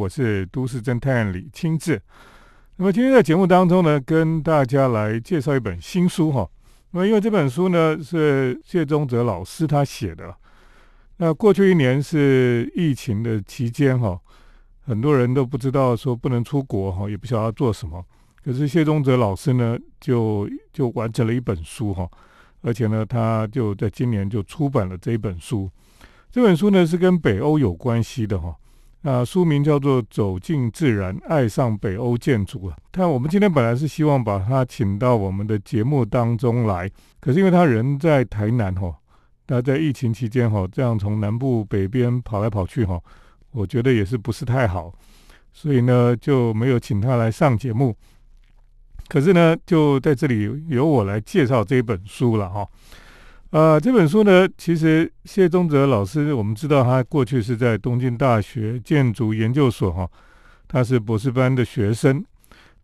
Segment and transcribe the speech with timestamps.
[0.00, 2.00] 我是都市侦探李清志。
[2.76, 6.48] 那么今天在节目当中呢，跟大家来介绍一本新书哈。
[6.92, 10.34] 那么因为这本书呢是谢宗泽老师他写的。
[11.18, 14.18] 那过去一年是疫情的期间哈，
[14.86, 18.02] 很多人都不知道说不能出国哈，也不晓得要做什么。
[18.42, 22.08] 可是谢宗泽老师呢，就就完成了一本书哈，
[22.62, 25.70] 而且呢，他就在今年就出版了这一本书。
[26.30, 28.56] 这本书呢是跟北欧有关系的哈。
[29.02, 32.76] 那书名叫做《走进自然，爱上北欧建筑》啊。
[32.92, 38.94] 他我们今天本来是希望把他请到我们的节目当中来，可是因为他人在台南哈，
[39.46, 43.00] 他在疫情期间哈，这样从南部北边跑来跑去哈，
[43.52, 44.92] 我觉得也是不是太好，
[45.50, 47.96] 所以呢就没有请他来上节目。
[49.08, 52.68] 可是呢，就在这里由我来介绍这本书了哈。
[53.50, 60.08] 呃，这本书呢，其实谢宗泽老师，我们知道他过去是在东京大学建筑研究所哈，
[60.68, 62.24] 他是博士班的学生。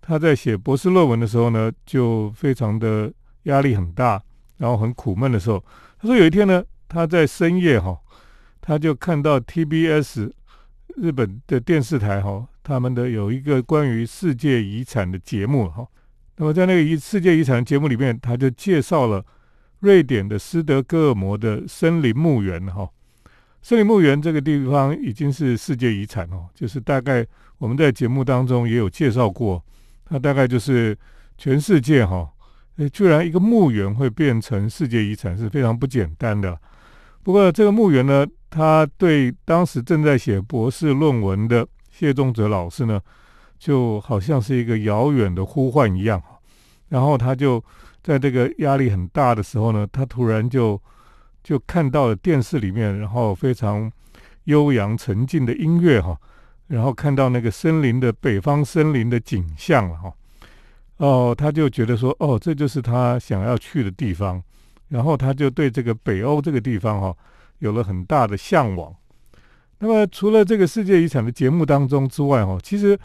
[0.00, 3.12] 他在写博士论文的时候呢，就非常的
[3.44, 4.20] 压力很大，
[4.56, 5.64] 然后很苦闷的时候，
[6.00, 7.96] 他说有一天呢，他在深夜哈，
[8.60, 10.32] 他就看到 TBS
[10.96, 15.86] 日本的电视台哈，他们的有一个关于世界遗产的节目哈。
[16.38, 19.24] 那么在那个遗世界遗产节目里面，他就介绍了。
[19.86, 22.90] 瑞典的斯德哥尔摩的森林墓园，哈，
[23.62, 26.48] 森林墓园这个地方已经是世界遗产哦。
[26.52, 27.24] 就是大概
[27.58, 29.62] 我们在节目当中也有介绍过，
[30.04, 30.98] 它大概就是
[31.38, 32.28] 全世界哈，
[32.78, 36.58] 诶，居然一个墓园会变成世界遗产是非常不简单的。
[37.22, 43.00] 不过这个墓园呢，他对当时正在写博士论文的谢宗泽老师呢，
[43.56, 46.20] 就好像是一个遥远的呼唤一样，
[46.88, 47.62] 然后他就。
[48.06, 50.80] 在这个压力很大的时候呢，他突然就
[51.42, 53.90] 就看到了电视里面，然后非常
[54.44, 56.16] 悠扬沉静的音乐哈，
[56.68, 60.14] 然后看到那个森林的北方森林的景象了哈，
[60.98, 64.40] 哦，他就觉得说，哦，这就是他想要去的地方，
[64.86, 67.12] 然后他就对这个北欧这个地方哈
[67.58, 68.94] 有了很大的向往。
[69.80, 72.96] 那么除了这个世界遗产的节目当中之外哈，其实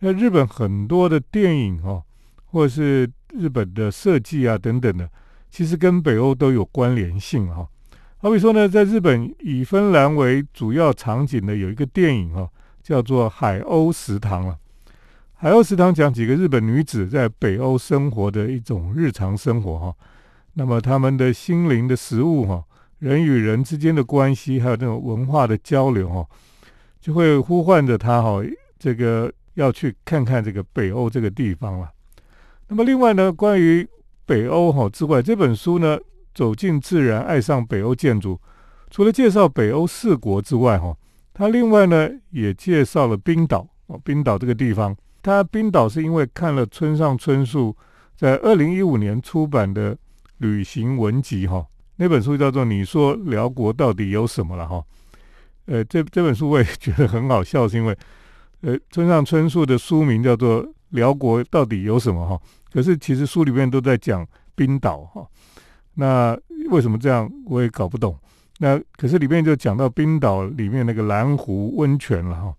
[0.00, 2.02] 在日本很多的电影哈，
[2.46, 5.08] 或者是日本的设计啊等等的，
[5.50, 7.68] 其实跟北欧都有关联性哈。
[8.18, 12.48] 好比说呢，在日本以芬兰为主要场景的有一个电影哈，
[12.82, 14.52] 叫做《海鸥食堂》了。
[15.34, 19.94] 《海鸥食堂》讲几个日本女子在北欧生活的一种日常生活哈。
[20.54, 22.64] 那么他们的心灵的食物哈，
[22.98, 26.26] 人与人之间的关系，还有那种文化的交流哈，
[27.00, 28.42] 就会呼唤着她哈，
[28.80, 31.88] 这个要去看看这个北欧这个地方了。
[32.68, 33.88] 那么另外呢，关于
[34.26, 35.98] 北欧哈之外，这本书呢，
[36.34, 38.38] 走进自然，爱上北欧建筑，
[38.90, 40.94] 除了介绍北欧四国之外哈，
[41.32, 47.74] 它另外呢也介绍了冰岛哦，冰岛这个地方，它冰岛是因为看了村上春树
[48.14, 49.96] 在二零一五年出版的
[50.36, 54.84] 旅行文集哈，那本书叫做《你说辽国到底有什么了》哈，
[55.64, 57.96] 呃，这这本书我也觉得很好笑，是因为
[58.60, 62.38] 呃，村上春树的书名叫做《辽国到底有什么》哈。
[62.72, 65.26] 可是其实书里面都在讲冰岛哈，
[65.94, 66.38] 那
[66.70, 68.16] 为什么这样我也搞不懂。
[68.58, 72.54] 那可是里面就讲到冰岛里面那个蓝湖温泉了哈，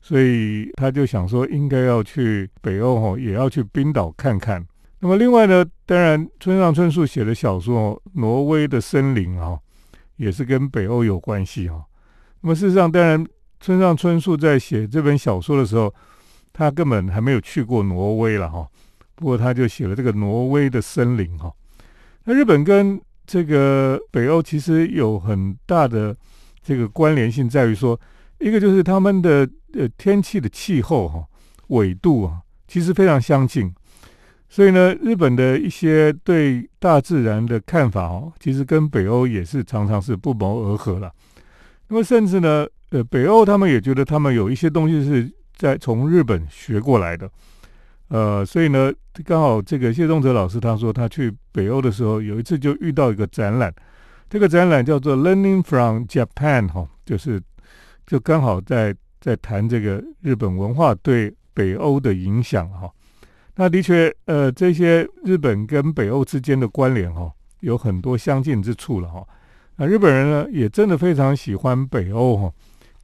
[0.00, 4.64] 所以他就想说应该要去北欧哈，也要去冰岛看看。
[5.00, 9.58] 那么另外呢，当然村上春树写的小说《挪威的森林》哦，
[10.14, 11.84] 也是跟北欧有关系哈。
[12.40, 13.26] 那么事实上，当然
[13.58, 15.92] 村上春树在写这本小说的时候，
[16.52, 18.68] 他根本还没有去过挪威了哈。
[19.22, 21.48] 不过他就写了这个挪威的森林哈，
[22.24, 26.14] 那日本跟这个北欧其实有很大的
[26.60, 27.98] 这个关联性，在于说，
[28.40, 31.24] 一个就是他们的呃天气的气候哈
[31.68, 33.72] 纬度啊，其实非常相近，
[34.48, 41.12] 所以呢，日本的一些对大自然的看法哦，其实跟北欧也是常常是不谋而合了。
[41.86, 47.30] 那么甚至呢，呃，北欧他们也觉得他们有一些东西是在从日本学过来的。
[48.12, 48.92] 呃，所以呢，
[49.24, 53.72] 刚好这个谢宗哲老师他说他去北欧的时候，有一次就遇到一个展览，
[54.28, 57.40] 这个展览叫做 Learning from Japan 哈，就是
[58.06, 62.92] 就刚好在在谈这个日本文化对北欧的影响哈。
[63.54, 69.26] 那的确，呃，这些日本跟北欧之间的关联哈，有很多相近之处了哈。
[69.76, 72.52] 那日本人呢，也真的非常喜欢北欧哈。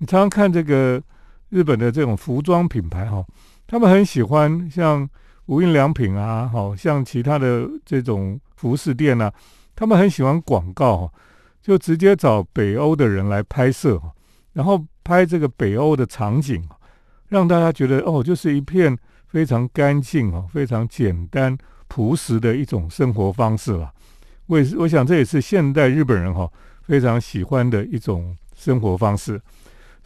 [0.01, 1.03] 你常常看这个
[1.49, 3.25] 日本的这种服装品牌哈。
[3.71, 5.07] 他们很喜欢像
[5.45, 9.31] 无印良品啊，好像其他的这种服饰店啊，
[9.77, 11.13] 他们很喜欢广告，
[11.61, 14.01] 就直接找北欧的人来拍摄，
[14.55, 16.67] 然后拍这个北欧的场景，
[17.29, 21.57] 让大家觉得哦，就是一片非常干净哦，非常简单
[21.89, 23.93] 朴实的一种生活方式了。
[24.47, 26.51] 我也是，我想这也是现代日本人哈
[26.81, 29.39] 非常喜欢的一种生活方式。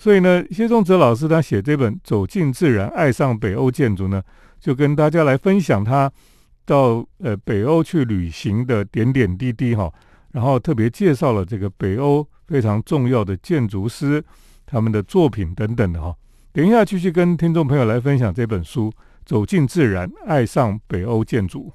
[0.02, 4.20] 所以呢，谢宗泽老师他写这本《走进自然，爱上北欧建筑》呢，
[4.58, 6.10] 就跟大家来分享他
[6.64, 9.88] 到呃北欧去旅行的点点滴滴哈，
[10.32, 14.20] 然后特别介绍了这个北欧非常重要的建筑师
[14.66, 16.12] 他们的作品等等的哈。
[16.52, 18.90] 等一下继续跟听众朋友来分享这本书
[19.25, 21.72] 《走进自然，爱上北欧建筑》。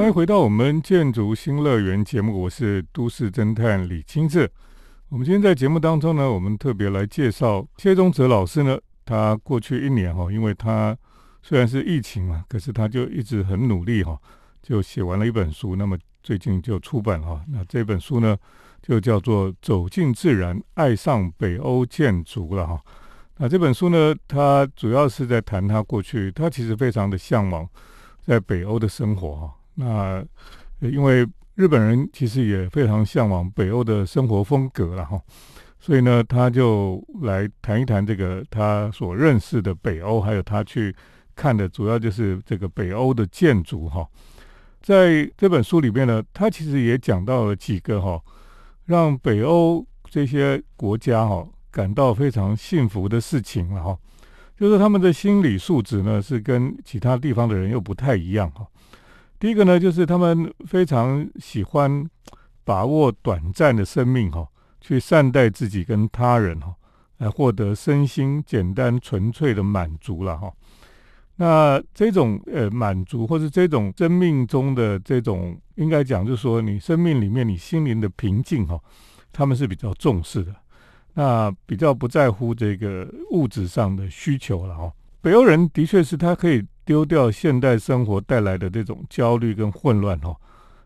[0.00, 4.50] 欢迎回到我们建筑新乐园节目，我是都市侦探李清志。
[5.10, 8.78] 我们今天在节目当中呢，我们特别来介绍谢宗泽老师呢。
[9.04, 10.96] 他过去一年哈，因为他
[11.42, 14.18] 虽然是疫情嘛，可是他就一直很努力哈，
[14.62, 15.76] 就写完了一本书。
[15.76, 18.34] 那么最近就出版哈，那这本书呢
[18.80, 22.80] 就叫做《走进自然，爱上北欧建筑》了哈。
[23.36, 27.68] 那这本书呢，他主要是在谈他过去，他其实非常的向往
[28.22, 29.56] 在北欧的生活哈。
[29.74, 30.24] 那
[30.80, 35.20] 因为日本人其实也非常向往北欧的生活风格了哈，
[35.78, 40.94] 所以呢，他就来谈一谈这个他所认识的北欧，还有他去
[41.34, 44.06] 看的主要就是这个北欧的建筑哈。
[44.80, 48.18] 在这本书里面呢，他其实也讲到了几个哈，
[48.86, 53.98] 让北欧这些国家哈感到非常幸福的事情了哈，
[54.56, 58.66] 就是他们的心理素质呢是跟其他地方的人又不太一样哈。
[59.40, 62.06] 第一个呢，就是他们非常喜欢
[62.62, 64.46] 把握短暂的生命哈，
[64.82, 66.74] 去善待自己跟他人哈，
[67.16, 70.52] 来获得身心简单纯粹的满足了哈。
[71.36, 78.78] 那这种呃满足，或是这种生命中的这种，应该讲就是说，你生命里面你心灵的平静哈，
[79.32, 80.54] 他们是比较重视的，
[81.14, 84.92] 那比较不在乎这个物质上的需求了哈。
[85.22, 86.62] 北欧人的确是他可以。
[86.90, 90.36] 丢掉现代生活带来的这种焦虑跟混乱哈，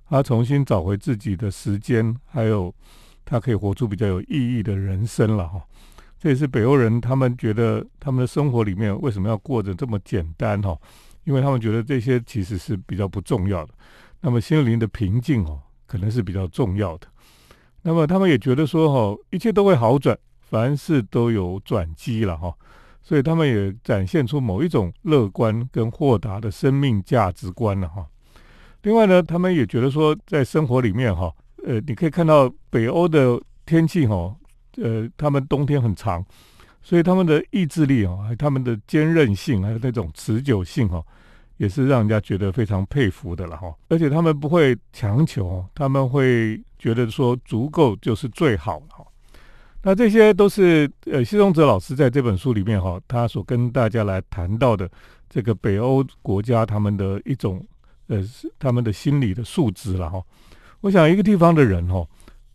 [0.07, 2.71] 他重新找回自己的时间，还有
[3.25, 5.63] 他可以活出比较有意义的人生了哈。
[6.19, 10.77] 这也是北欧人他们觉得他们的生活里面为什么要过着这么简单哈？
[11.25, 13.73] 因为他们觉得这些其实是比较不重要的。
[14.21, 17.07] 那么心灵的平静哦，可能是比较重要的。
[17.81, 22.55] 那么他们也觉得说哈，一切都会好转，凡事都有转机了哈。
[23.05, 28.05] 所以他们也展现出某一种乐观跟豁达的生命价值观了哈。
[28.83, 31.31] 另外呢，他们也觉得说，在生活里面哈，
[31.65, 34.35] 呃，你可以看到北欧的天气哈，
[34.79, 36.25] 呃，他们冬天很长，
[36.83, 41.03] 所以他们的意志力哦，他们的坚韧性还有那种持久性哈，
[41.59, 43.75] 也是让人家觉得非常佩服的了哈。
[43.89, 49.05] 而且他们不会强求，他们会觉得说足够就是最好哈。
[49.87, 54.91] 那这些都是呃，谢宗泽老师在这本书里面哈，他所跟大家来谈到的
[55.29, 57.63] 这个北欧国家他们的一种
[58.07, 58.25] 呃，
[58.59, 60.23] 他们的心理的素质了哈。
[60.81, 62.03] 我想一个地方的人哈，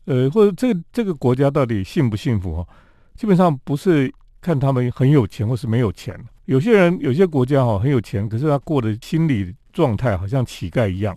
[0.06, 2.68] 呃，或者这这个国家到底幸不幸福哈，
[3.16, 4.12] 基本上不是
[4.42, 6.20] 看他们很有钱或是没有钱。
[6.46, 11.16] 有些人有些国家哈很有钱，可是他过的心理状态好像乞丐一样。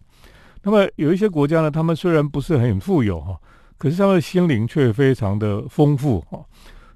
[0.62, 3.34] 那么有一些国家呢，他们虽然不是很富有哈。
[3.82, 6.40] 可是他们的心灵却非常的丰富哈，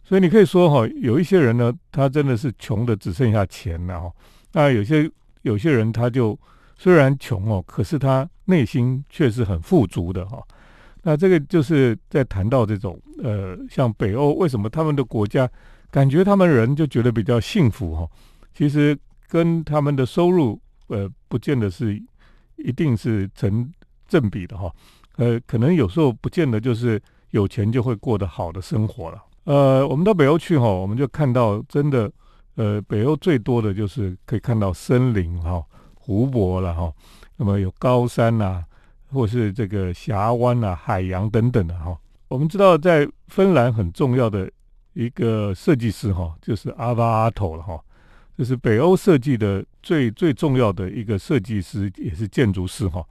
[0.05, 4.13] 所以你可以说哈，有一些人呢，他真的是穷的只剩下钱了哈。
[4.53, 5.11] 那有些
[5.43, 6.39] 有些人他就
[6.77, 10.41] 虽然穷哦，可是他内心却是很富足的哈。
[11.03, 15.51] 那这个就是在谈到这种呃，像北欧为什么他们的国家
[15.91, 18.09] 感觉他们人就觉得比较幸福哈？
[18.55, 22.01] 其实跟他们的收入呃，不见得是
[22.59, 23.69] 一定是成
[24.07, 24.73] 正比的哈。
[25.17, 29.23] 呃，可能有时候不见得就是有钱就会过得好的生活了。
[29.45, 32.11] 呃，我们到北欧去哈，我们就看到真的，
[32.57, 35.63] 呃，北欧最多的就是可以看到森林哈、
[35.95, 36.93] 湖泊了哈，
[37.37, 38.65] 那么有高山呐，
[39.13, 41.97] 或是这个峡湾呐、海洋等等的哈。
[42.29, 44.51] 我们知道，在芬兰很重要的
[44.95, 47.81] 一个设计师哈，就是阿巴阿头了哈，
[48.37, 53.05] 这是北欧设计的最最重要的一个设计师，也是建筑师哈。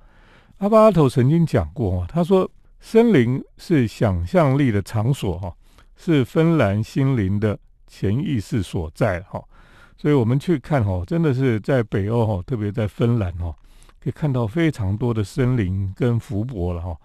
[0.60, 5.54] 阿巴阿头曾经讲过他说：“森林是想象力的场所，哈，
[5.98, 9.44] 是芬兰心灵的潜意识所在，哈。
[9.98, 13.54] 所以，我们去看，哈，真的是在北欧，哈，特别在芬兰，哈，
[14.02, 16.96] 可以看到非常多的森林跟湖泊了，哈。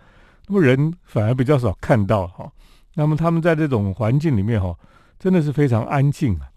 [0.46, 2.50] 那么人反而比较少看到，哈。
[2.94, 4.72] 那么他们在这种环境里面，哈，
[5.18, 6.48] 真的是非常安静啊。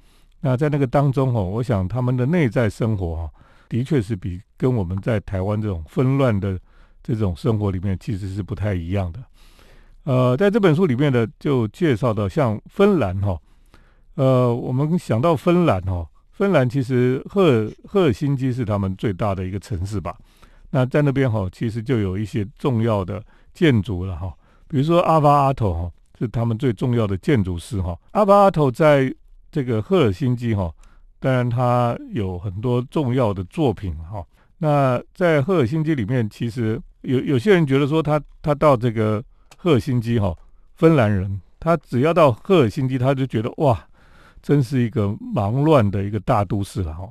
[0.42, 3.32] 那在那个当中，哈，我想他们的内在生活，哈，
[3.68, 6.60] 的确是比跟我们在台湾这种纷乱的。
[7.04, 9.20] 这种生活里面其实是不太一样的。
[10.06, 13.38] 呃，在这本书里面呢，就介绍到像芬兰哈，
[14.16, 20.18] 呃，我们想到芬兰哈，芬兰其实赫尔赫尔辛基是他们最大的一个城市吧。
[20.72, 24.34] 那在那边哈，其实就有一些重要的建筑了哈，
[24.68, 27.98] 比如说阿巴阿头哈，是他们最重要的建筑师哈。
[28.12, 29.14] 阿巴阿头在
[29.52, 30.74] 这个赫尔辛基哈，
[31.20, 34.26] 当然他有很多重要的作品哈。
[34.58, 39.24] 那在赫尔辛基里面，其实有有些人觉得说他他到这个。
[39.56, 40.36] 赫尔辛基哈，
[40.76, 43.82] 芬兰人，他只要到赫尔辛基，他就觉得哇，
[44.42, 47.08] 真是一个忙乱的一个大都市了哈。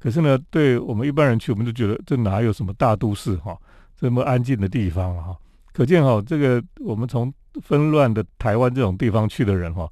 [0.00, 3.56] 可是呢，对我们一般人去，我们就觉得这哪有什么大都市哈，
[3.96, 5.36] 这么安静的地方哈。
[5.72, 7.32] 可见哈，这个我们从
[7.62, 9.88] 纷乱的台湾这种地方去的人哈，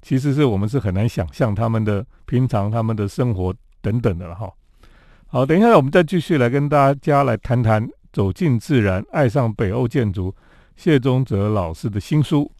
[0.00, 4.50] 其实是我们是很难想象他们的平常他们的生活等等的了哈。
[5.26, 10.34] 好，等一下我们再继续来跟大家来谈谈走进自然，爱上北欧建筑。
[10.76, 12.50] 谢宗泽老师的新书。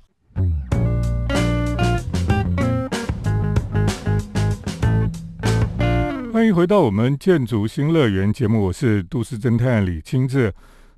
[6.33, 10.55] 欢迎回到我们建筑新乐园节目，我是都市侦探李清志。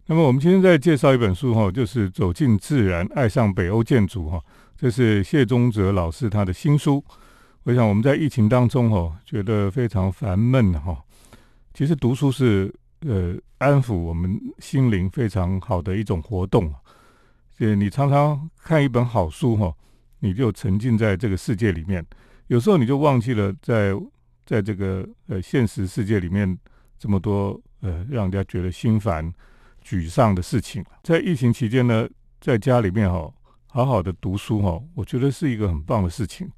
[0.06, 4.42] 那么我们今天在介绍一本书哈，就是《走进自然，爱上北欧建筑》哈，
[4.76, 7.02] 这是谢宗泽老师他的新书。
[7.62, 10.99] 我想我们在疫情当中哈，觉得非常烦闷哈，
[11.73, 12.75] 其实读书是
[13.06, 16.73] 呃安抚我们心灵非常好的一种活动。
[17.56, 19.73] 对，你常常看一本好书哈，
[20.18, 22.04] 你就沉浸在这个世界里面。
[22.49, 23.92] 有时候你就忘记了在
[24.44, 26.59] 在这个呃现实世界里面
[26.99, 29.32] 这么多呃让人家觉得心烦、
[29.85, 30.85] 沮丧的事情。
[31.02, 32.09] 在疫情期间呢，
[32.40, 33.32] 在家里面哈，
[33.68, 36.50] 好好的读书哈，我觉得是一个很棒的事情。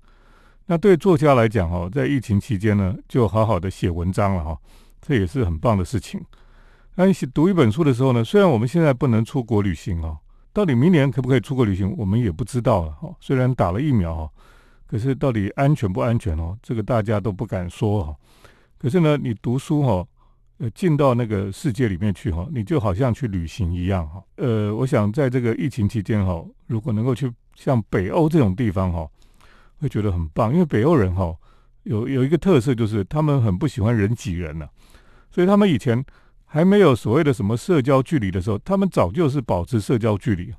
[0.66, 4.58] 那对作家来讲哈，在疫情期间呢，就好好的写文章了哈，
[5.06, 6.24] 这也是很棒的事情。
[6.94, 10.16] 那你读一本书的时候呢，虽然我们现在不能出国旅行哦。
[10.52, 13.12] 到底明年可不可以出国旅行，我们也不知道了哈。
[13.18, 14.30] 虽然打了疫苗哈，
[14.86, 16.56] 可是到底安全不安全哦？
[16.62, 18.16] 这个大家都不敢说哈。
[18.78, 20.06] 可是呢，你读书哈，
[20.58, 24.22] 呃，进到那个世界里面去哈，你就好像去旅行一样哈。
[24.36, 29.08] 呃，我想在这个疫情期间哈，如果能够去像北欧这种地方哈，
[29.80, 30.52] 会觉得很棒。
[30.52, 31.34] 因为北欧人哈，
[31.82, 34.68] 有有一个特色就是他们很不喜欢人挤人呢，
[35.34, 36.04] 所以他们以前。
[36.46, 40.54] 还没有所谓的什么社交距离的时候，他们早就是保持社交距离。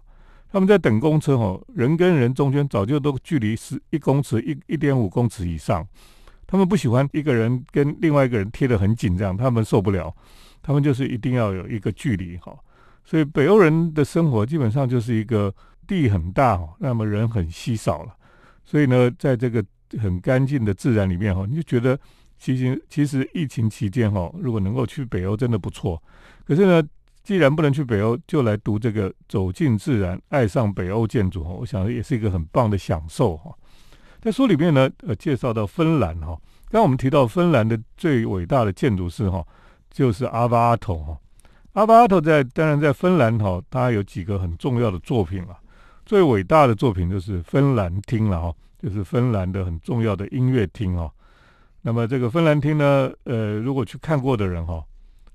[0.51, 5.87] 他们在等公车哦，人跟人中间早就都距离是一公尺、一一点五公尺以上。
[6.45, 10.13] 他们不喜欢一个人跟另外一个人贴得很紧，这样他们受不了。
[10.61, 12.53] 他们就是一定要有一个距离哈。
[13.05, 15.53] 所以北欧人的生活基本上就是一个
[15.87, 18.13] 地很大，那么人很稀少了。
[18.65, 19.63] 所以呢，在这个
[19.97, 21.97] 很干净的自然里面哈，你就觉得。
[22.37, 26.01] 其实，其实疫情期间哈，如果能够去北欧，真的不错。
[26.45, 26.87] 可是呢，
[27.23, 33.55] 既然不能去北欧，就来读这个《走进自然，爱上北欧建筑》哈，我想也是一个很棒的享受哈。
[34.21, 36.37] 在书里面呢，呃，介绍到芬兰哈，
[36.69, 39.45] 刚刚我们提到芬兰的最伟大的建筑师哈，
[39.89, 41.17] 就是阿巴阿头哈。
[41.73, 45.57] 阿巴阿头在当然在芬兰哈，他有几个很重要的作品了。
[46.05, 51.11] 最伟大的作品就是芬兰厅了哈，就是芬兰的很重要的音乐厅哈。
[51.87, 54.83] 那么这个芬兰厅呢，呃，如果去看过的人哈，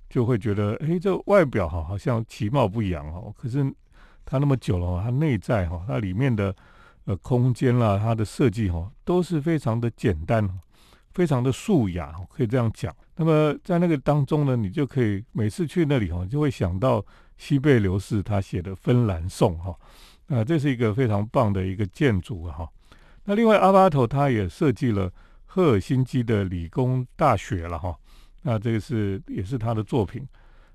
[0.09, 3.65] 就会觉得，哎，这外表哈好像其貌不扬哦，可是
[4.25, 6.53] 它那么久了，它内在哈，它里面的
[7.05, 10.45] 呃空间啦，它的设计哈，都是非常的简单，
[11.13, 12.93] 非常的素雅，可以这样讲。
[13.15, 17.01] 那么在那个当中呢，你就可以每次去那里哈，就会想到
[17.37, 19.79] 西贝流士他写的《芬兰颂》哈，
[20.27, 22.69] 啊，这是一个非常棒的一个建筑哈。
[23.23, 25.09] 那另外阿巴头他也设计了。
[25.53, 27.93] 赫尔辛基的理工大学了哈，
[28.43, 30.25] 那这个是也是他的作品。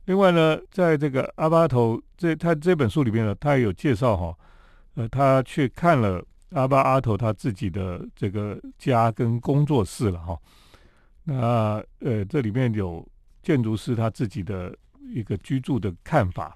[0.03, 4.37] 另外呢，在这个阿巴头这他这本书里面呢，他也有介绍哈，
[4.95, 10.37] 呃，他去看了阿巴阿头他自己的这个家跟工作室了哈。
[11.23, 13.07] 那呃，这里面有
[13.41, 14.77] 建筑师他自己的
[15.13, 16.53] 一个居住的看法。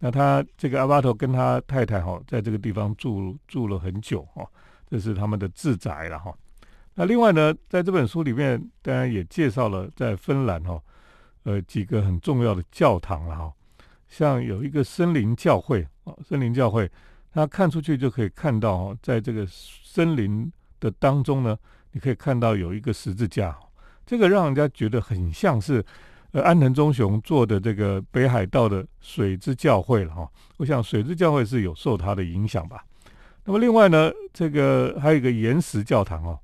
[0.00, 4.44] 那他这个阿巴头跟他太太哈，在这个地方住住了很久哈，
[4.90, 6.34] 这是他们的自宅了哈。
[7.00, 10.78] 那另外呢，在这本书里面，当然也介绍了在芬兰哈，
[11.44, 13.50] 呃几个很重要的教堂了哈，
[14.06, 16.90] 像有一个森林教会啊，森林教会，
[17.32, 21.56] 它看出去就可以看到哈，在这个森林的当中呢，
[21.92, 23.58] 你可以看到有一个十字架，
[24.04, 25.82] 这个让人家觉得很像是
[26.32, 32.84] 呃安藤忠雄做的这个北海道的水之教会了哈，我想水之教会是有受它的影响吧。
[33.46, 36.38] 那么另外呢，这个还有一个岩石教堂哦。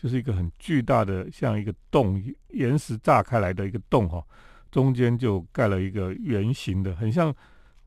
[0.00, 4.24] 就是一个很巨大的，像一个洞，岩石炸开来的一个洞哈，
[4.70, 7.34] 中间就盖了一个圆形的，很像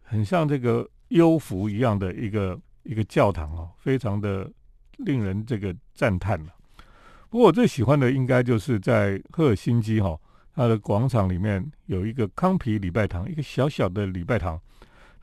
[0.04, 4.48] 很像这个幽浮一样的一个一个教堂哦，非常的
[4.98, 6.54] 令人这个赞叹了。
[7.32, 10.16] 不过我最喜欢的应该就是在赫尔辛基哈，
[10.54, 14.62] 它的广场里面有一个康皮礼拜堂，一个小小的礼拜堂，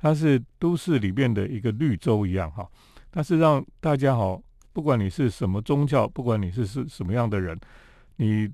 [0.01, 2.69] 它是都市里面的一个绿洲一样哈，
[3.13, 4.37] 它是让大家哈，
[4.81, 7.61] 不管你是什么宗教，不管你是是什么样的人，
[8.17, 8.49] 你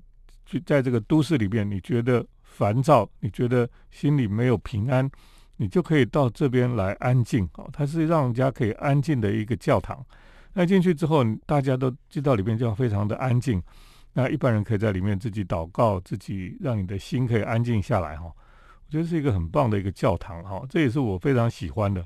[0.45, 5.09] 就在这个都市里面，你觉得烦躁，你觉得心里没有平安。
[5.55, 10.05] 你就可以到这边来安静哦，它是让人家可以安静的一个教堂。
[10.51, 13.63] 那进去之后，大家都进到里面就要非常的安静。
[14.11, 18.25] 那一般人可以在里面自己祷告，自己让你的心可以安静下来哈。
[18.25, 22.05] 我觉得是一个很棒的一个教堂哈，这也是我非常喜欢的。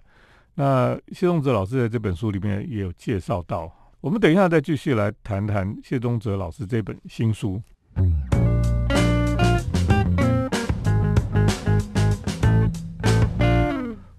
[0.54, 7.62] 那谢宗泽老师在这本书里面也有介绍到，我们等一下再继续来谈谈谢宗泽老师这本新书。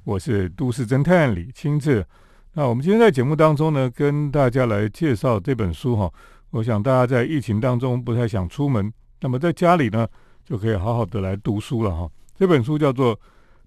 [0.04, 2.06] 我是都市侦探李清志。
[2.52, 6.08] 那我们今天在节目当中呢，跟大家来介绍这本书哈。
[6.50, 10.06] 我想大家在疫情当中不太想出门，那么在家里呢，
[10.44, 12.08] 就可以好好的来读书了哈。
[12.36, 13.16] 这本书叫做《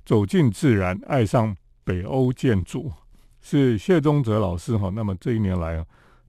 [0.06, 1.54] 走进自然，爱上
[1.84, 2.84] 北欧建筑》，
[3.42, 4.90] 是谢宗泽老师哈。
[4.96, 5.86] 那么这一年来啊，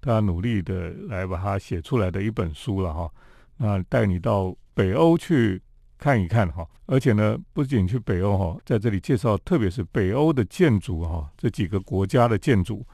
[0.07, 3.11] 他努力的来把它写出来的一本书了哈。
[3.59, 5.61] 那带你到北欧去。
[5.99, 12.87] 看一看哈，而且呢，不仅去北欧哈，在这里介绍，特别是北欧的建筑哈，这几个国家的建筑。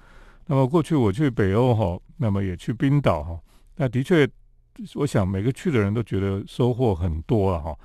[0.46, 3.40] 那么过去我去北欧哈，那么也去冰岛哈，
[3.74, 4.24] 那的确，
[4.94, 7.76] 我想每个去的人都觉得收获很多了哈，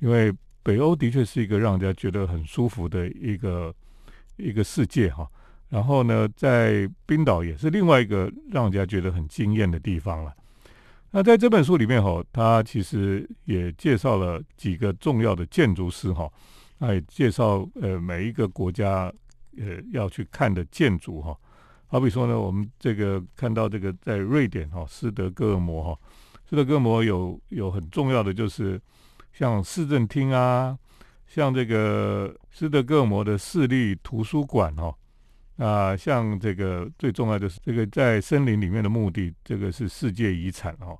[0.00, 3.72] 因为北欧的确是一个让人家觉得很舒服的一个
[4.34, 5.30] 一个世界哈。
[5.74, 10.32] 然后呢，在冰岛也是另外一个让人家觉得很惊艳的地方了。
[11.10, 16.30] 那在这本书里面哈，他其实也介绍了几个重要的建筑师哈，
[16.78, 19.12] 他也介绍呃每一个国家
[19.58, 21.36] 呃要去看的建筑哈。
[21.88, 26.00] 好比说呢，我们这个看到这个在瑞典哈，斯德哥尔摩哈，
[26.48, 28.80] 斯德哥尔摩有有很重要的就是
[29.32, 30.78] 像市政厅啊，
[31.26, 34.94] 像这个斯德哥尔摩的市立图书馆哈。
[35.56, 40.98] 啊，像这个最重要的是这个在森林里面的墓地，这个是世界遗产哦，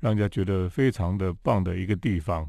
[0.00, 2.46] 让人家觉得非常的棒的一个地方。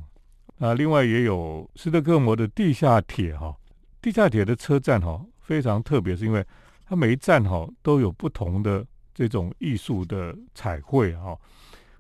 [0.60, 3.56] 啊，另外也有斯德哥尔摩的地下铁哈，
[4.02, 6.46] 地下铁的车站哈非常特别，是因为
[6.86, 11.38] 它每一站哈都有不同的这种艺术的彩绘哈，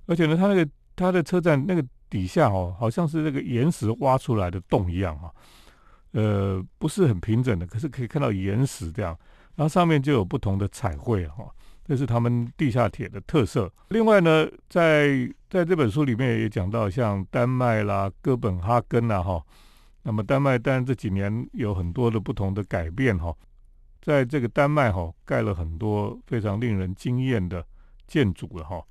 [0.05, 5.33] 而且呢，它那个它的车站那个底下哦，好像是那个岩石挖出来的洞一样哈，
[6.11, 9.17] 呃，不是很平整的，可是可以看到岩石这样。
[9.55, 11.45] 然后上面就有不同的彩绘哈，
[11.85, 13.71] 这是他们地下铁的特色。
[13.89, 19.41] 另外呢，在在这本书里面也讲到，像丹麦啦、哥本哈根啦哈，
[20.03, 23.33] 那么丹麦当然这几年有很多的不同的改变哈，
[24.01, 27.65] 在这个丹麦哈盖了很多非常令人惊艳的
[28.07, 28.83] 建筑了哈。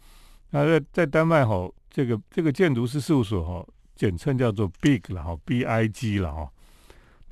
[0.50, 6.48] 那在在丹麦哈，这个这个建筑师事务所哈，简称叫做 BIG 了哈，B I G 了哈。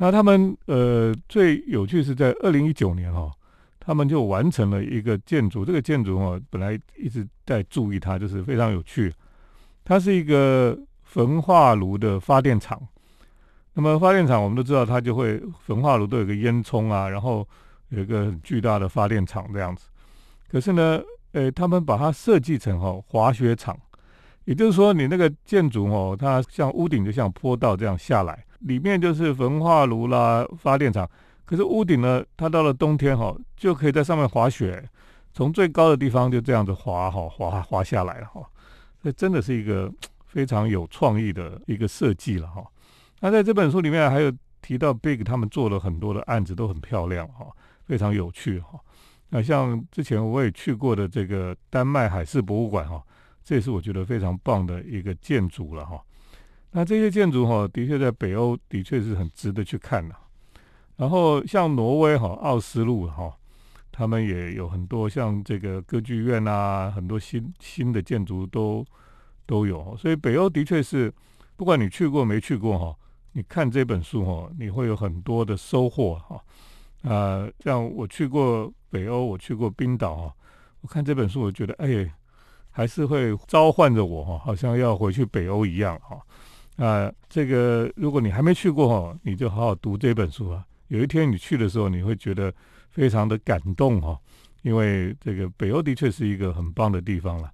[0.02, 3.30] 那他们呃最有趣是在二零一九年哈，
[3.78, 5.64] 他们就完成了一个建筑。
[5.64, 9.14] 这个建筑哈本来一直在注意它，就是非常有趣。
[9.84, 12.82] 它是一个焚化炉的发电厂。
[13.74, 17.46] 那么发电厂我们都知道，它就会焚化炉都有个烟囱啊，然后
[17.90, 19.86] 有一个很巨大的发电厂这样子。
[20.50, 23.78] 可是呢，呃，他们把它设计成哈滑雪场，
[24.44, 28.44] 也就是说，你那个建筑哦，它像屋顶就像坡道这样下来。
[28.60, 31.08] 里面就是焚化炉啦，发电厂。
[31.44, 34.88] 可是屋顶呢，它到了冬天哈，就可以在上面滑雪，
[35.32, 38.40] 从最高的地方就这样子滑哈，滑滑下来了哈。
[39.02, 39.92] 这真的是一个
[40.26, 42.64] 非常有创意的一个设计了哈。
[43.20, 47.46] 那在这本书里面还有提到 Big 他们做了很多的案子，都很漂亮哈，
[47.84, 48.78] 非常有趣哈。
[49.30, 53.02] 那像之前我也去过的这个丹麦海事博物馆哈，
[53.44, 56.00] 这也是我觉得非常棒的一个建筑了哈。
[56.70, 60.14] 那这些建筑哈，的确在北欧的确是很值得去看的。
[60.96, 63.30] 然后像挪威哈，奥斯陆哈，
[63.90, 68.84] 他们也有很多像这个歌剧院啊，很多新新的建筑都
[69.46, 69.96] 都有。
[69.96, 71.12] 所以北欧的确是，
[71.56, 72.96] 不管你去过没去过哈，
[73.32, 76.42] 你看这本书哈，你会有很多的收获哈。
[77.02, 80.34] 啊，像我去过北欧，我去过冰岛哈，
[80.82, 82.10] 我看这本书，我觉得哎，
[82.72, 86.18] 还是会召唤着我哈，好像要回去北欧一样哈。
[86.76, 90.64] 啊，这个如果你还没去过哈，你就好好读这本书啊。
[90.88, 92.52] 有一天你去的时候，你会觉得
[92.90, 94.18] 非常的感动哈，
[94.62, 97.50] 因为这个北欧的确是一个很棒的地方了。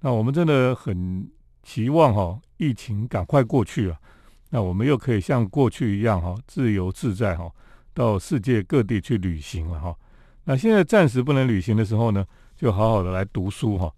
[0.00, 1.28] 那我们真的很
[1.62, 3.98] 期望哈，疫情赶快过去啊，
[4.50, 7.50] 那我们又可以像过去一样哈，自由自在哈，
[7.92, 9.94] 到世界各地去旅行了哈。
[10.44, 12.24] 那现在暂时不能旅行的时候呢，
[12.56, 13.92] 就好好的来读书哈。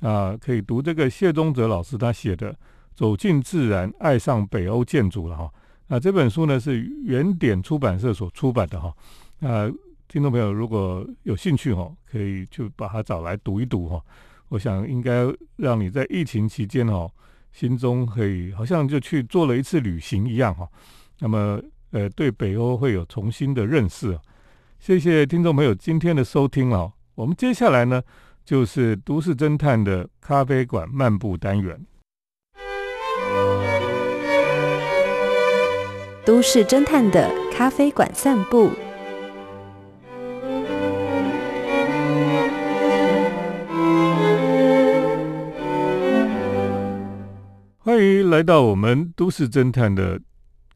[0.00, 2.52] 啊可以读这个谢宗泽老师他写的
[2.94, 5.52] 《走进自然，爱上北欧建筑》了哈。
[5.86, 8.94] 那这本书呢是原点出版社所出版的哈。
[9.38, 9.70] 那
[10.08, 14.02] 听众朋友如果有兴趣哈，可以就把它找来读一读哈。
[14.48, 17.08] 我想应该让你在疫情期间哈，
[17.52, 20.68] 心中可以好像就去做了一次旅行一样哈。
[21.18, 21.60] 那么
[21.90, 24.18] 呃，对北欧会有重新的认识。
[24.78, 26.92] 谢谢听众朋友今天的收听哦。
[27.14, 28.02] 我们接下来呢。
[28.50, 31.86] 就是都市侦探的咖啡馆漫步单元。
[36.26, 38.72] 都市侦探的咖啡馆散步。
[47.78, 50.20] 欢迎来到我们都市侦探的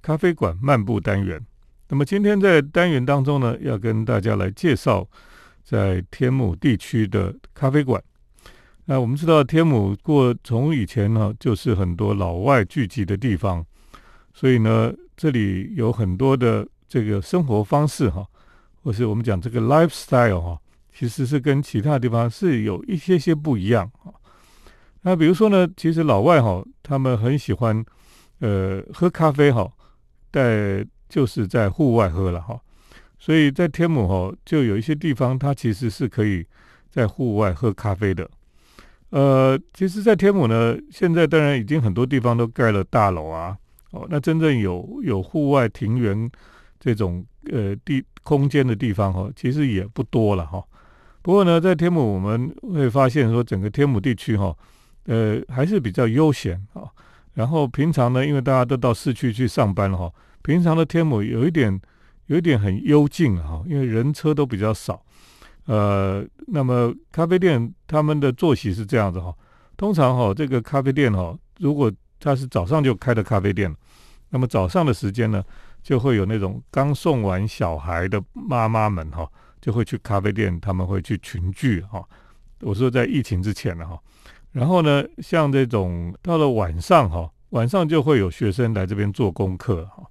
[0.01, 1.45] 咖啡馆漫步单元。
[1.89, 5.09] 那么今天在单元当中呢，要跟大家来介绍。
[5.67, 8.03] 在天母地区的咖啡馆，
[8.85, 13.65] 那我们知道天母过从以前呢就是很多老外聚集的地方，
[14.35, 18.27] 所以呢这里有很多的这个生活方式哈，
[18.83, 20.59] 或是我们讲这个 lifestyle 哈，
[20.93, 24.13] 其实是跟其他地方是有一些些不一样啊。
[25.03, 27.85] 那比如说呢，其实老外哈他们很喜欢
[28.41, 29.71] 呃喝咖啡哈，
[30.33, 32.61] 在就是在户外喝了哈。
[33.19, 36.45] 所以在天母哈，就有一些地方，它其实是可以
[36.95, 38.31] 在户外喝咖啡的。
[39.11, 43.57] 呃，其实，在天母呢，现在当然已经很多地方都盖了大楼啊，
[43.91, 46.31] 哦，那真正有有户外庭园
[46.79, 50.63] 这种呃地空间的地方哈，其实也不多了哈。
[51.21, 54.57] 不过呢，在天母我们会发现说，整个天母地区哈，
[55.07, 56.87] 呃，还是比较悠闲啊。
[57.33, 61.81] 然后平常呢，因为大家都到市区去上班了哈，平常的天母有一点。
[62.29, 65.03] 有一点很幽静哈，因为人车都比较少。
[65.67, 69.35] 呃，那么咖啡店他们的作息是这样子哈，
[69.77, 73.75] 通常哈这个咖啡店哈，如果他是早上就开的咖啡店，
[74.31, 75.43] 那么早上的时间呢，
[75.83, 79.27] 就会有那种刚送完小孩的妈妈们哈，
[79.61, 82.05] 就会去咖啡店，他们会去群聚哈。
[82.61, 83.99] 我说在疫情之前呢哈，
[84.53, 90.05] 然后呢，像这种到了晚上哈，晚上就会有学生来这边做功课哈，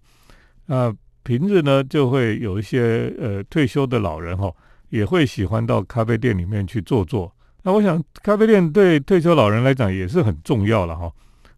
[0.65, 0.95] 那。
[1.25, 4.53] 平日呢，就会有一些呃退休的老人哈，
[4.93, 7.33] 也会喜欢到咖啡店里面去坐坐。
[7.63, 11.11] 那我想，咖啡店对退休老人来讲也是很重要了哈。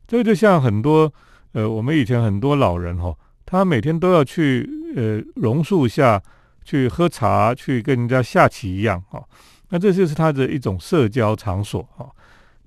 [0.07, 1.11] 这个就像很多
[1.51, 3.13] 呃，我们以前很多老人哈，
[3.45, 6.21] 他每天都要去呃榕树下
[6.63, 9.21] 去喝茶，去跟人家下棋一样哈。
[9.67, 12.09] 那这就是他的一种社交场所哈。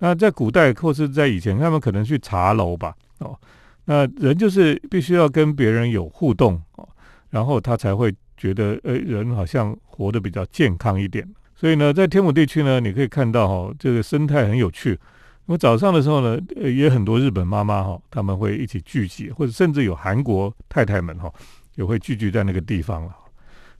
[0.00, 3.34] 那在古代或是在以前，他们可能去茶楼吧哦。
[3.86, 6.86] 那人就是必须要跟别人有互动哦，
[7.30, 11.28] 然后他才会觉得，呃，人好像活得比较健康一点。
[11.54, 14.98] 所以呢，在天母地区呢，你可以看到哈，这个生态很有趣。
[15.44, 21.30] 那么早上的时候呢，呃也很多日本妈妈哈，他们会一起聚集，或者甚至有韩国太太们哈，
[21.74, 23.14] 也会聚集在那个地方了。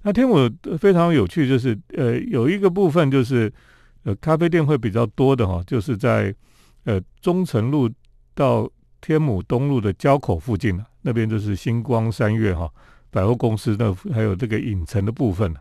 [0.03, 0.37] 那天母
[0.79, 3.51] 非常有趣，就是呃，有一个部分就是
[4.03, 6.35] 呃，咖啡店会比较多的哈，就是在
[6.85, 7.89] 呃中城路
[8.35, 8.69] 到。
[9.01, 12.69] 天母东路的交口附近那边就是星光三月哈
[13.11, 15.55] 百货公司那还有这个影城的部分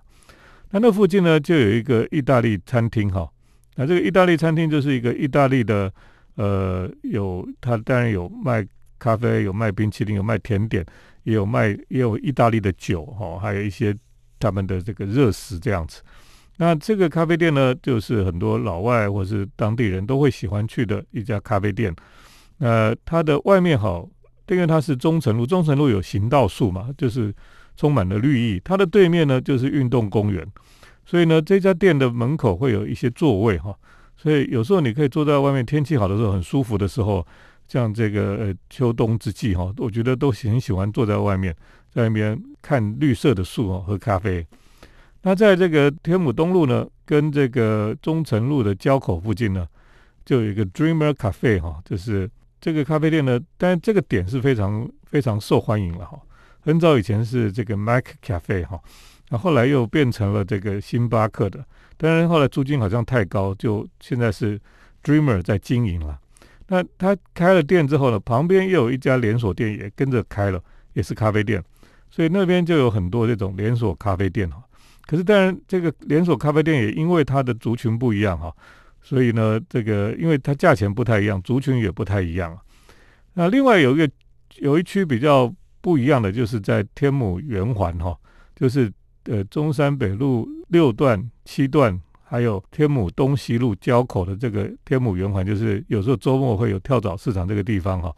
[0.72, 3.30] 那那附近呢就有一个意大利餐厅哈，
[3.76, 5.92] 那这个意大利餐厅就是一个意大利的
[6.36, 8.68] 呃有它当然有卖
[9.00, 10.86] 咖啡，有卖冰淇淋，有卖甜点，
[11.24, 13.96] 也有卖也有意大利的酒哈，还有一些
[14.40, 16.02] 他们的这个热食这样子。
[16.58, 21.96] 那这个咖啡店呢，就是很多老外或是当地人都会喜欢去的一家咖啡店。
[22.58, 24.10] 呃，它的外面好，
[24.56, 27.34] 因为它是中城路，中城路有行道树嘛，就是
[27.76, 28.62] 充满了绿意。
[28.64, 30.46] 它的对面呢就是运动公园，
[31.06, 33.76] 所以呢这家店的门口会有一些座位哈，
[34.16, 37.26] 所以有时候你可以坐在外面，天气好的时候很舒服的时候，
[37.68, 41.54] 像这个呃秋冬之际哈，我觉得都很喜欢坐在外面，
[41.92, 44.48] 在那边看绿色的树哦，喝咖啡。
[45.24, 49.68] 那在这个天母东路呢，跟这个中城路的交口附近呢，
[50.24, 52.30] 就有一个 Dreamer Cafe 哈，就是。
[52.60, 56.20] 这个咖啡店呢，但这个点是非常非常受欢迎了哈。
[56.60, 58.80] 很早以前是这个 Mac Cafe 哈，
[59.30, 61.64] 那后来又变成了这个星巴克的。
[61.96, 64.60] 当然后来租金好像太高，就现在是
[65.04, 66.20] Dreamer 在经营了。
[66.68, 70.62] 那他开了店之后呢，旁边又有一家连锁店也跟着开了，
[70.94, 71.64] 也是咖啡店。
[72.10, 74.62] 所以那边就有很多这种连锁咖啡店哈。
[75.06, 78.54] 可是当然这个连锁咖啡店也因为它的族群不一样哈。
[79.08, 82.60] 所以呢，这个因为它价钱不太一样，族群也不太一样。
[83.36, 84.10] 那另外有一个
[84.58, 88.14] 有一区比较不一样的，就是在天母圆环哈，
[88.54, 88.92] 就是
[89.24, 98.14] 呃中山北路六段、七段，还有天母东西路交口的这个天母圆环，就是有时候周末会有跳蚤市场这个地方哈，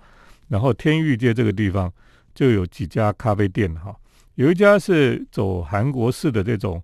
[0.48, 1.94] 然后天域街这个地方
[2.34, 3.96] 就有几家咖啡店哈，
[4.34, 6.84] 有一家是走韩国式的这种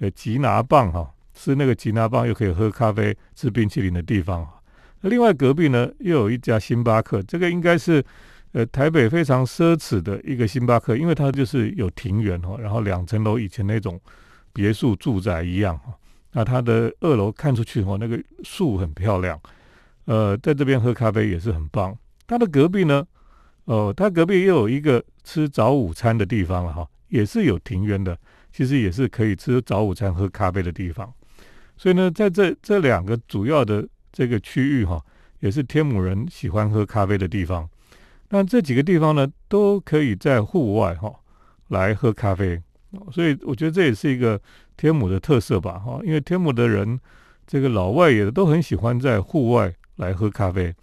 [0.00, 4.48] 呃吉拿棒哈，吃那个吉拿棒又可以喝咖啡、吃冰淇淋的地方。
[5.00, 8.02] 那另外隔壁呢又有一家星巴克，这个应该是。
[8.56, 14.00] 呃，台北非常奢侈的一个星巴克，因为它就是有庭园哈，然后两层楼以前那种
[14.52, 15.92] 别墅住宅一样哈。
[16.30, 19.36] 那它的二楼看出去哦，那个树很漂亮。
[20.04, 21.98] 呃，在这边喝咖啡也是很棒。
[22.28, 23.04] 它的隔壁呢，
[23.64, 28.16] 哦，它隔壁又有一个吃早午餐的地方了哈，也是有庭园的，
[28.52, 31.12] 其实也是可以吃早午餐喝咖啡的地方。
[31.76, 35.02] 所以呢，在这这两个主要的这个区域哈，
[35.40, 37.68] 也是天母人喜欢喝咖啡的地方。
[38.30, 41.12] 那这几个地方呢，都可以在户外哈
[41.68, 42.60] 来喝咖啡，
[43.12, 44.40] 所以我觉得这也是一个
[44.76, 46.00] 天母的特色吧哈。
[46.04, 46.98] 因为天母的人，
[47.46, 50.74] 这个老外也都很喜欢在户外来喝咖啡。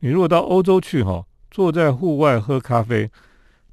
[0.00, 3.10] 你如果到欧洲去哈，坐在户外喝咖啡，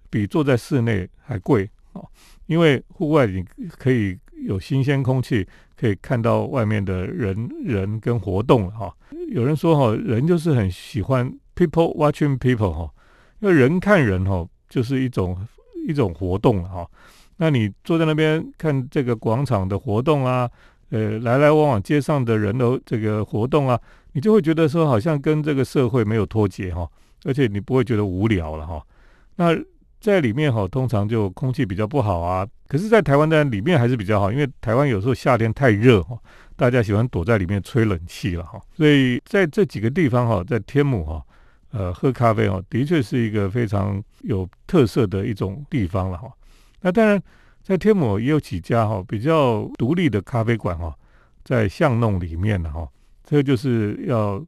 [0.09, 2.01] 比坐在室内还贵啊。
[2.45, 5.45] 因为户外你可以有新鲜空气，
[5.77, 8.93] 可以看到外面的人人跟活动哈。
[9.29, 12.89] 有人说哈，人就是很喜欢 people watching people 哈。
[13.39, 15.37] 因为人看人哈，就是一种
[15.87, 16.87] 一种活动了哈。
[17.37, 20.49] 那你坐在那边看这个广场的活动啊，
[20.89, 23.79] 呃，来来往往街上的人的这个活动啊，
[24.13, 26.89] 你就会觉得说好像跟这个社会没有脱节哈，
[27.25, 28.81] 而且你不会觉得无聊了哈。
[29.35, 29.53] 那
[30.05, 32.47] 在里面哈，通常就空气比较不好啊。
[32.67, 36.17] 可是，在台湾的里面还是比较好，因为台湾有时候夏天太热哈，
[36.55, 38.61] 大家喜欢躲在里面吹冷气了哈。
[38.75, 41.23] 所以在这几个地方哈，在天母哈。
[41.71, 46.31] 呃，喝咖啡哦，的确是一个非常有特色的一种地方了哈。
[46.79, 47.21] 那当然，
[47.61, 50.95] 在天母也有几家哈比较独立的咖啡馆哈，
[51.43, 52.87] 在巷弄里面的哈，
[53.25, 54.41] 这个就是要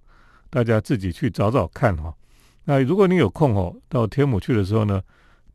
[0.49, 2.15] 大家自己去找找看哈。
[2.63, 5.01] 那如果你有空哦，到天母去的时候呢，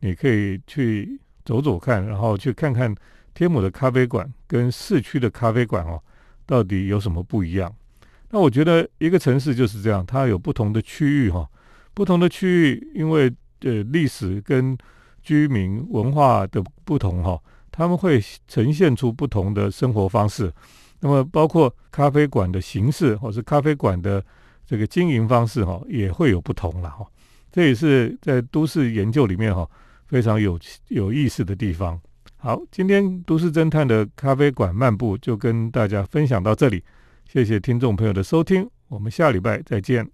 [0.03, 2.93] 你可以去走走看，然后去看看
[3.35, 6.03] 天母的咖啡馆跟市区的咖啡馆哦，
[6.45, 7.73] 到底有什么不一样。
[8.31, 11.49] 那我觉得一个城市就是这样，它有不同的区域哈。
[11.95, 14.77] 不同的区域，因为呃历史跟
[15.23, 20.53] 居民文化的不同哈，他们会呈现出不同的生活方式。
[20.99, 24.25] 那么包括咖啡馆的形式，或是咖啡馆的
[24.67, 27.07] 这个经营方式哈，也会有不同了哈。
[27.53, 29.69] 这也是在都市研究里面哈
[30.13, 31.99] 非常有有意思的地方。
[32.37, 36.85] 好，今天都市侦探的咖啡馆漫步就跟大家分享到这里，
[37.33, 40.07] 谢谢听众朋友的收听，我们下礼拜再见。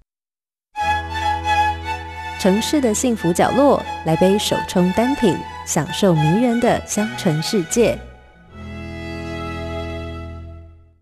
[2.39, 7.99] 城市的幸福角落，来杯手冲单品，享受迷人的香醇世界。